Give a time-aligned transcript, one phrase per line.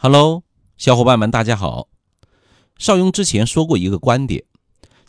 [0.00, 0.44] Hello，
[0.76, 1.88] 小伙伴们，大家好。
[2.76, 4.44] 邵雍之前说过一个观点，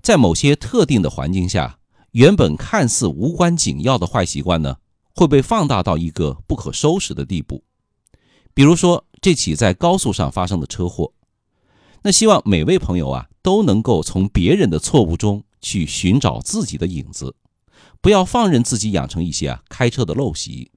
[0.02, 1.78] 在某些特定的环境下，
[2.14, 4.78] 原本看似无关紧要的坏习惯呢，
[5.14, 7.64] 会被放大到一个不可收拾的地步。
[8.56, 11.14] 比如说这起在高速上发生的车祸，
[12.02, 17.36] 那希望每位朋友啊都能够从别人的错误中去寻找自己的影子，
[18.02, 20.72] 不要放任自己养成一些啊开车的陋习。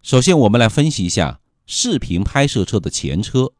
[0.00, 1.40] 首先，我们来分析一下。
[1.72, 3.52] 视频拍摄车的前车，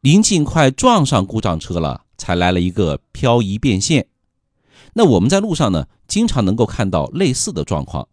[0.00, 4.08] 临近快撞上故障车了，才来了一个漂移变线。
[4.94, 8.08] 那我们在路上呢，经常能够看到类似的状况。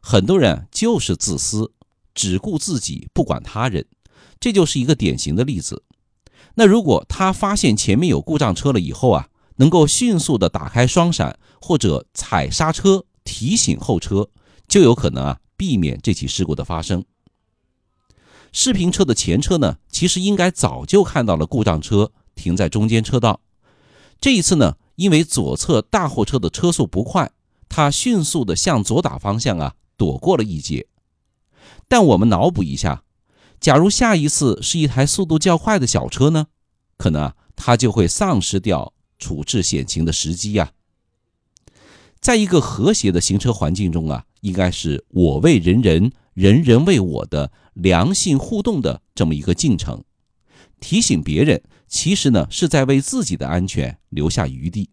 [0.00, 1.74] 很多人就是自私，
[2.14, 3.84] 只顾自己，不管他人，
[4.40, 5.82] 这就是一个典型的例子。
[6.54, 14.30] 那如果他发现前面有故障车了以后啊，能够迅速的打开双闪或者踩刹车提醒后车，
[14.66, 17.04] 就有可能啊避免这起事故的发生。
[18.52, 23.40] 视频车的前车呢，其实应该早就看到了故障车停在中间车道。
[24.20, 27.30] 这一次呢，因为左侧大货车的车速不快，
[27.68, 30.86] 它迅速的向左打方向啊，躲过了一劫。
[31.86, 33.02] 但我们脑补一下，
[33.60, 36.46] 假如下一次是一台速度较快的小车呢，
[36.96, 40.72] 可能啊，它就会丧失掉处置险情的时机呀。
[42.20, 46.10] 在一个和谐的行车环境中啊，应该是我为人人。
[46.36, 50.04] 人人为我的良性互动的这么一个进程，
[50.80, 54.90] 提醒别人，其实呢是在为自己的安全留下余地。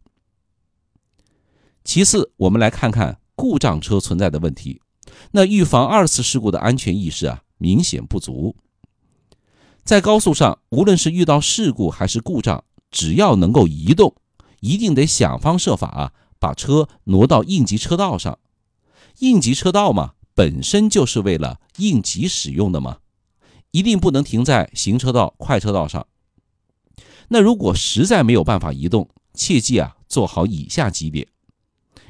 [1.84, 4.80] 其次，我们来看看故障车存在的问题。
[5.32, 8.56] 那预防二次事故的安全意识啊，明显不足。
[9.84, 14.16] 在高速上，无论是遇到事故还是故障，只要能够移动，
[14.62, 18.40] 一定得想方设法啊，把车挪到应急车道上。
[19.20, 20.14] 应急车道嘛。
[20.36, 22.98] 本身就是为了应急使用的嘛，
[23.72, 26.08] 一定不能停在行车道、快车道上。
[27.30, 31.28] 那如果实在没有办法移动，切记啊，做好以下几点：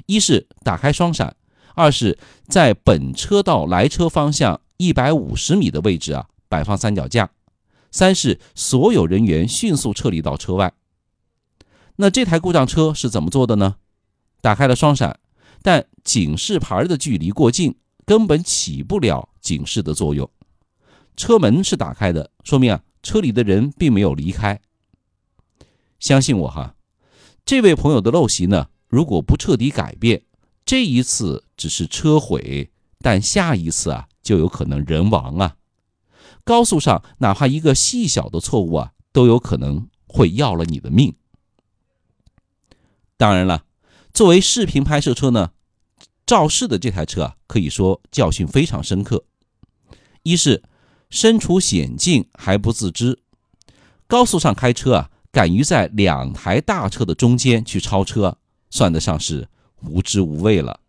[0.06, 1.36] 一是打开双闪；
[1.76, 7.28] 二是，在本车道来车方向一百五十米的位置啊，摆放三脚架；
[7.92, 10.74] 三是所有人员迅速撤离到车外。
[11.98, 13.76] 那这台故障车是怎么做的呢？
[14.42, 15.20] 打开了双闪，
[15.62, 17.76] 但警示牌的距离过近。
[18.06, 20.30] 根本起不了警示的作用，
[21.16, 24.60] 车门是打开的，说明啊车里的人并没有离开。
[26.00, 26.76] 相信我哈，
[27.46, 30.24] 这位朋友的陋习呢，如果不彻底改变，
[30.66, 35.56] 这一次只是车毁，但下一次啊就有可能人亡啊。
[36.44, 41.16] 高速上哪怕一个细小的错误啊，都有可能会要了你的命。
[43.16, 43.64] 当然了，
[44.14, 45.52] 作为视频拍摄车呢。
[46.34, 49.24] 肇事的这台车啊，可以说教训非常深刻。
[50.24, 50.64] 一是
[51.12, 53.20] 身处险境还不自知，
[54.08, 58.40] 高速上开车啊，敢于在两台大车的中间去超车，
[58.72, 59.48] 算得上是
[59.84, 60.80] 无知无畏了。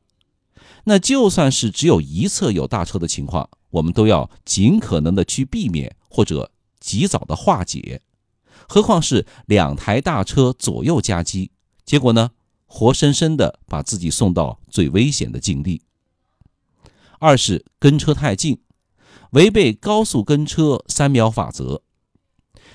[0.84, 6.50] 那就算是只有一侧有大车的情况，我们都要尽可能的去避免或者
[6.80, 8.00] 及早的化解，
[8.66, 11.50] 何况是两台大车左右夹击，
[11.84, 12.30] 结果呢？
[12.76, 15.82] 活生生的把自己送到最危险的境地。
[17.20, 18.58] 二是跟车太近，
[19.30, 21.82] 违背高速跟车三秒法则。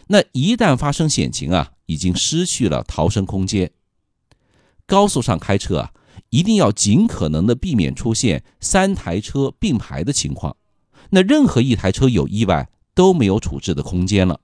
[0.07, 3.71] 那一旦发生险情啊，已经失去了逃生空间。
[4.85, 5.91] 高速上开车啊，
[6.29, 10.55] 一定要尽可能的避免出现三台车并排的情况。
[11.09, 14.39] 那任何一台车有意外都没有处置的空间了。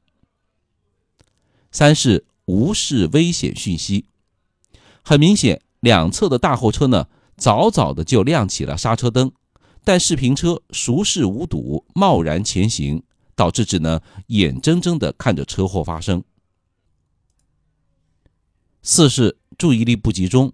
[1.71, 4.07] 三是无视危险讯息。
[5.07, 7.07] 很明显，两侧的大货车呢，
[7.37, 9.31] 早早的就亮起了刹车灯，
[9.83, 13.03] 但视频车熟视无睹，贸然前行，
[13.35, 16.23] 导致只能眼睁睁的看着车祸发生。
[18.81, 20.51] 四是注意力不集中，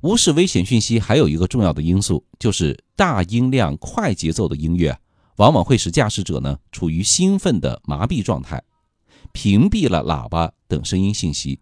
[0.00, 4.96] 无视危险讯息，还有一个重要的因素，就是大音量、快节奏的音乐，
[5.38, 8.62] 往往会使驾驶者呢处于兴奋的麻痹状态，
[9.32, 11.58] 屏蔽了喇叭等声音信息。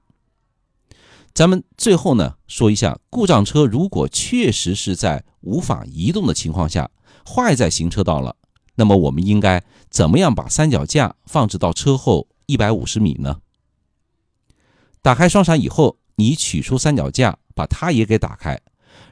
[1.34, 6.88] 咱们最后呢说一下，故障车如果确实是在无法移动的情况下
[7.28, 8.36] 坏在行车道了，
[8.76, 13.40] 那么我们应该怎么样把三脚架放置到车后一百五十米呢？
[15.02, 18.60] 打开双闪以后，你取出三脚架，把它也给打开，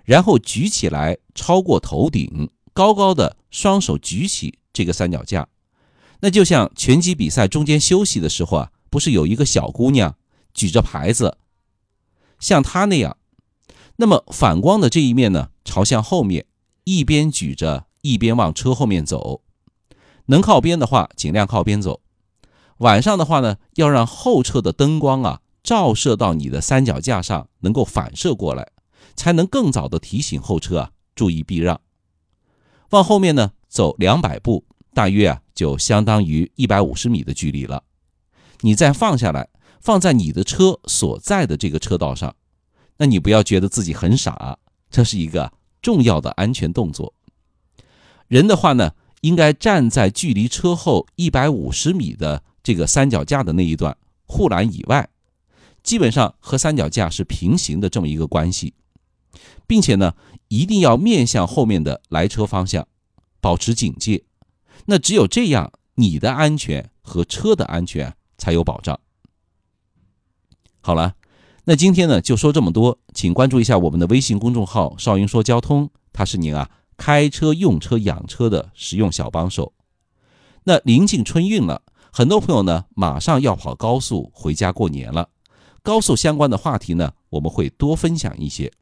[0.05, 5.49] 然后举起来超过头顶，高高的双手举起这个三脚架，
[6.21, 10.15] 那就像拳击比赛中间休息的时候啊，不是有一个小姑娘
[10.55, 11.39] 举着牌子。
[12.43, 13.17] 像他那样，
[13.97, 16.45] 那么反光的这一面呢，朝向后面，
[16.83, 19.43] 一边举着，一边往车后面走。
[20.27, 22.01] 能靠边的话，尽量靠边走。
[22.79, 28.73] 晚上的话呢，要让后车的灯光啊照射到你的三脚架上，能够反射过来，
[29.15, 31.81] 才能更早的提醒后车啊注意避让。
[32.91, 37.85] 往后面呢走两百步，大约啊就相当于一百五十米的距离了。
[38.63, 39.49] 你再放下来，
[39.83, 42.35] 放在你的车所在的这个车道上。
[42.99, 44.57] 那你不要觉得自己很傻，
[44.89, 45.53] 这是一个
[45.83, 47.13] 重要的安全动作。
[48.29, 48.93] 人的话呢，
[49.23, 55.09] 应该站在距离车后一百五十米的这个三脚架的那一段护栏以外，
[55.83, 58.75] 基本上和三脚架是平行的这么一个关系，
[59.67, 60.15] 并且呢，
[60.47, 62.87] 一定要面向后面的来车方向，
[63.41, 64.25] 保持警戒。
[64.87, 69.01] 那只有这样，你的安全和车的安全才有保障。
[70.83, 71.15] 好了。
[71.65, 79.73] 那今天呢，就说这么多，请关注一下我们的微信公众号“少云说交通”，它是您啊开车、用车、养车的实用小帮手。
[80.65, 85.29] 那临近春运了，很多朋友呢马上要跑高速回家过年了，
[85.85, 88.73] 高速相关的话题呢，我们会多分享一些。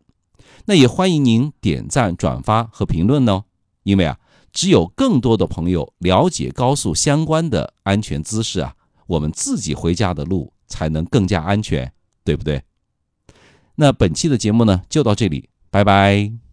[0.64, 3.44] 那也欢迎您点赞、转发和评论哦，
[3.82, 4.18] 因为啊，
[4.52, 8.74] 只有更多的朋友了解高速相关的安全知识啊，
[9.06, 11.92] 我们自己回家的路才能更加安全，
[12.24, 12.62] 对不对？
[13.74, 16.49] 那本期的节目呢，就到这里，拜拜。